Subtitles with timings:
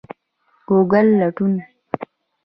[0.67, 1.53] ګوګل لټون